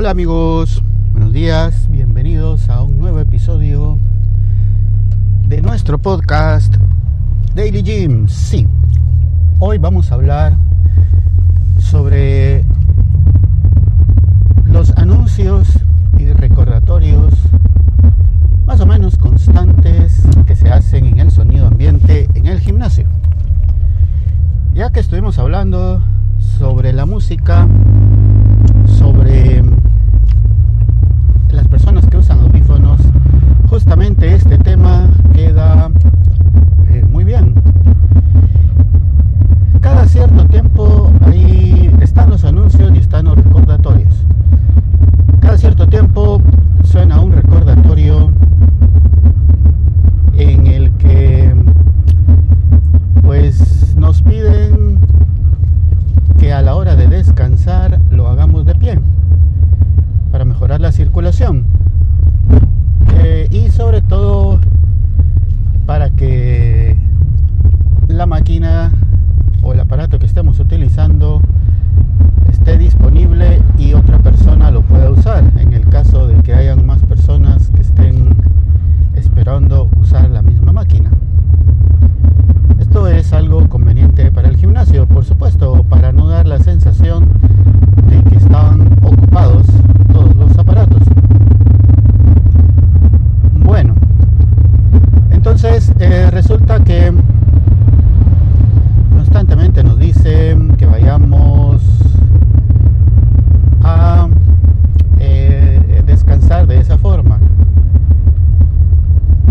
[0.00, 0.82] Hola amigos,
[1.12, 3.98] buenos días, bienvenidos a un nuevo episodio
[5.46, 6.74] de nuestro podcast
[7.54, 8.26] Daily Gym.
[8.26, 8.66] Sí,
[9.58, 10.54] hoy vamos a hablar
[11.78, 12.64] sobre
[14.64, 15.68] los anuncios
[16.16, 17.34] y recordatorios
[18.64, 23.04] más o menos constantes que se hacen en el sonido ambiente en el gimnasio.
[24.72, 26.02] Ya que estuvimos hablando
[26.38, 27.68] sobre la música,
[28.86, 29.60] sobre
[31.80, 33.00] personas que usan audífonos,
[33.70, 35.90] justamente este tema queda
[36.90, 37.54] eh, muy bien.
[39.80, 44.12] Cada cierto tiempo ahí están los anuncios y están los recordatorios.
[45.40, 46.42] Cada cierto tiempo
[46.84, 48.30] suena un recordatorio
[50.34, 51.54] en el que
[53.22, 55.00] pues nos piden
[56.38, 58.98] que a la hora de descansar lo hagamos de pie
[60.30, 61.64] para mejorar la circulación
[63.14, 64.58] eh, y sobre todo
[65.86, 66.96] para que
[68.08, 68.92] la máquina
[69.62, 71.42] o el aparato que estemos utilizando
[72.48, 77.02] esté disponible y otra persona lo pueda usar en el caso de que hayan más
[77.02, 78.36] personas que estén
[79.14, 81.10] esperando usar la misma máquina.
[82.78, 87.28] Esto es algo conveniente para el gimnasio, por supuesto, para no dar la sensación
[88.08, 89.66] de que están ocupados
[90.10, 91.02] todos los aparatos.
[93.52, 93.96] Bueno,
[95.30, 97.12] entonces eh, resulta que
[99.14, 101.82] constantemente nos dicen que vayamos
[103.82, 104.26] a
[105.18, 107.38] eh, descansar de esa forma.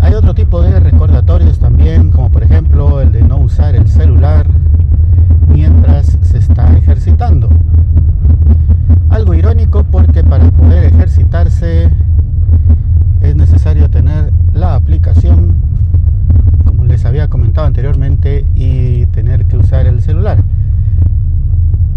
[0.00, 4.46] Hay otro tipo de recordatorios también, como por ejemplo el de no usar el celular
[9.10, 11.90] Algo irónico porque para poder ejercitarse
[13.20, 15.54] es necesario tener la aplicación,
[16.64, 20.38] como les había comentado anteriormente, y tener que usar el celular.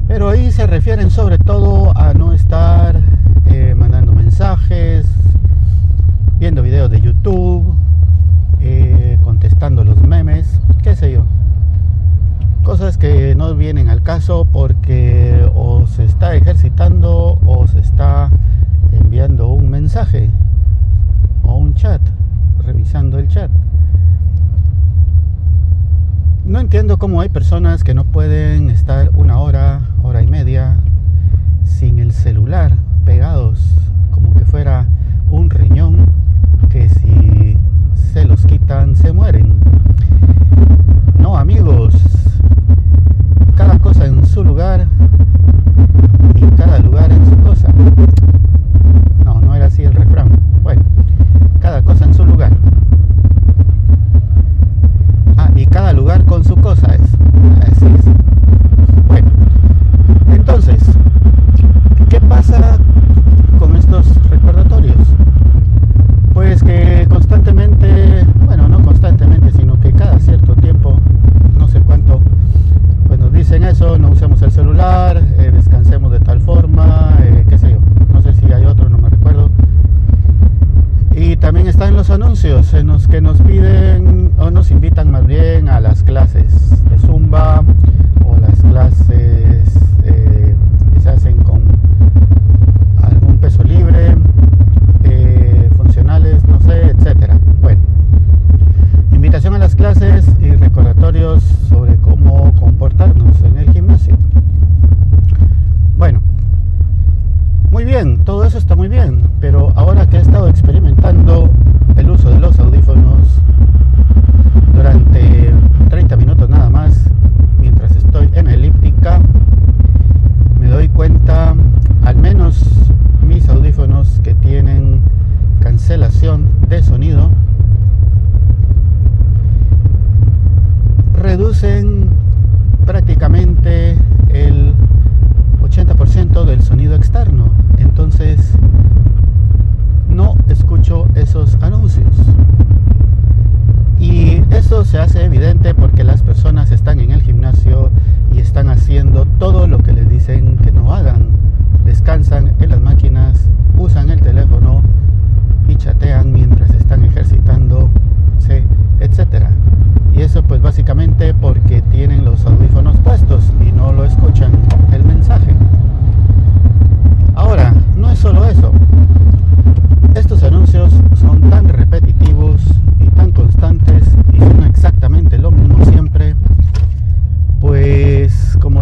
[0.07, 2.99] Pero ahí se refieren sobre todo a no estar
[3.45, 5.05] eh, mandando mensajes,
[6.39, 7.75] viendo videos de YouTube,
[8.61, 11.25] eh, contestando los memes, qué sé yo.
[12.67, 18.29] Cosas que no vienen al caso porque o se está ejercitando o se está
[18.91, 20.29] enviando un mensaje
[21.43, 22.01] o un chat,
[22.65, 23.49] revisando el chat.
[26.43, 30.75] No entiendo cómo hay personas que no pueden estar una hora, hora y media
[31.63, 32.73] sin el celular
[33.05, 33.77] pegados,
[34.11, 34.87] como que fuera
[35.31, 36.05] un riñón
[36.69, 37.57] que si
[37.93, 39.53] se los quitan se mueren.
[41.17, 41.95] No amigos,
[43.57, 44.85] cada cosa en su lugar
[46.35, 47.67] y cada lugar en su cosa.
[49.25, 50.29] No, no era así el refrán.
[50.61, 50.83] Bueno,
[51.59, 52.51] cada cosa en su lugar.
[55.37, 57.01] Ah, y cada lugar con su cosa es.
[57.71, 58.05] Así es.
[59.07, 59.27] Bueno,
[60.31, 60.79] entonces,
[62.09, 62.77] ¿qué pasa
[63.57, 64.97] con estos recordatorios?
[66.33, 70.99] Pues que constantemente, bueno, no constantemente, sino que cada cierto tiempo,
[71.57, 72.21] no sé cuánto,
[73.57, 77.79] dicen eso, no usemos el celular, eh, descansemos de tal forma, eh, qué sé yo,
[78.13, 79.49] no sé si hay otro, no me recuerdo.
[81.15, 85.69] Y también están los anuncios en los que nos piden o nos invitan más bien
[85.69, 87.63] a las clases de Zumba
[88.23, 89.63] o las clases
[90.03, 90.55] eh,
[90.93, 91.63] que se hacen con
[93.01, 94.15] algún peso libre,
[95.03, 97.39] eh, funcionales, no sé, etcétera.
[97.61, 97.81] Bueno,
[99.11, 104.17] invitación a las clases y recordatorios sobre cómo comportarnos en el gimnasio.
[105.97, 106.21] Bueno,
[107.71, 109.26] muy bien, todo eso está muy bien,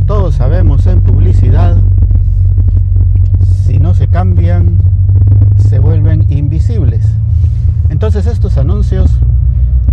[0.06, 1.78] todos sabemos en publicidad,
[3.66, 4.78] si no se cambian,
[5.58, 7.08] se vuelven invisibles.
[7.90, 9.12] Entonces estos anuncios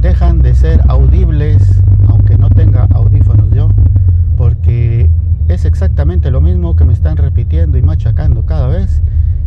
[0.02, 1.62] dejan de ser audibles,
[2.08, 3.70] aunque no tenga audífonos yo,
[4.36, 5.08] porque
[5.48, 9.00] es exactamente lo mismo que me están repitiendo y machacando cada vez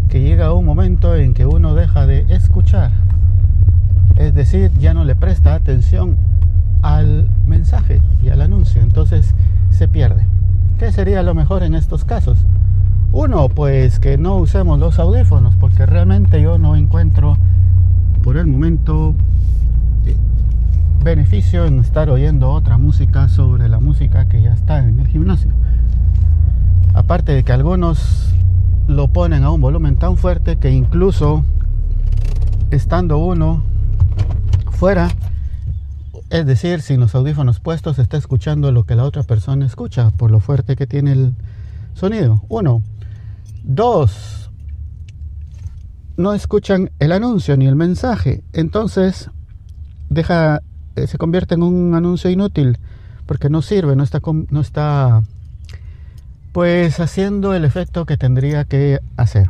[0.09, 2.89] que llega un momento en que uno deja de escuchar.
[4.15, 6.17] Es decir, ya no le presta atención
[6.81, 8.81] al mensaje y al anuncio.
[8.81, 9.35] Entonces,
[10.77, 12.38] ¿Qué sería lo mejor en estos casos?
[13.13, 17.38] Uno, pues que no usemos los audífonos, porque realmente yo no encuentro
[18.22, 19.16] por el momento
[20.06, 20.18] eh,
[21.01, 25.50] beneficio en estar oyendo otra música sobre la música que ya está en el gimnasio.
[26.94, 28.33] Aparte de que algunos
[28.89, 31.45] lo ponen a un volumen tan fuerte que incluso
[32.69, 33.63] estando uno
[34.72, 35.07] fuera,
[36.39, 40.31] es decir, sin los audífonos puestos, está escuchando lo que la otra persona escucha por
[40.31, 41.33] lo fuerte que tiene el
[41.93, 42.43] sonido.
[42.49, 42.81] Uno.
[43.63, 44.51] Dos.
[46.17, 48.43] No escuchan el anuncio ni el mensaje.
[48.51, 49.29] Entonces,
[50.09, 50.61] deja,
[50.97, 52.79] eh, se convierte en un anuncio inútil
[53.25, 55.23] porque no sirve, no está, no está
[56.51, 59.49] pues haciendo el efecto que tendría que hacer.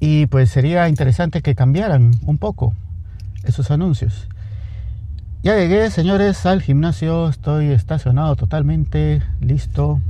[0.00, 2.74] Y pues sería interesante que cambiaran un poco
[3.44, 4.28] esos anuncios.
[5.42, 7.28] Ya llegué, señores, al gimnasio.
[7.28, 10.00] Estoy estacionado totalmente listo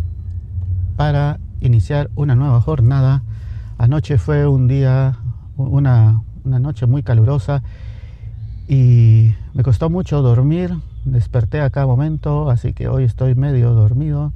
[0.96, 3.22] para iniciar una nueva jornada.
[3.78, 5.16] Anoche fue un día,
[5.56, 7.62] una, una noche muy calurosa
[8.68, 10.74] y me costó mucho dormir.
[11.04, 14.32] Desperté a cada momento, así que hoy estoy medio dormido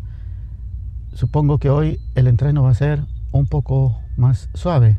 [1.16, 3.02] supongo que hoy el entreno va a ser
[3.32, 4.99] un poco más suave,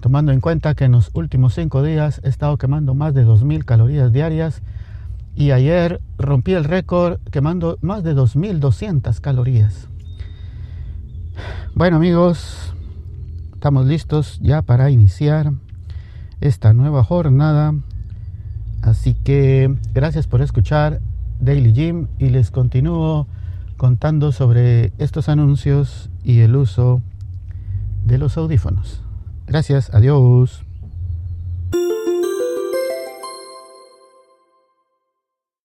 [0.00, 3.64] tomando en cuenta que en los últimos cinco días he estado quemando más de 2.000
[3.64, 4.62] calorías diarias
[5.36, 9.88] y ayer rompí el récord quemando más de 2.200 calorías.
[11.74, 12.74] Bueno amigos,
[13.52, 15.52] estamos listos ya para iniciar
[16.40, 17.74] esta nueva jornada.
[18.82, 21.00] Así que gracias por escuchar
[21.38, 23.26] Daily Gym y les continúo
[23.76, 27.02] contando sobre estos anuncios y el uso
[28.04, 29.02] de los audífonos.
[29.46, 30.65] Gracias, adiós.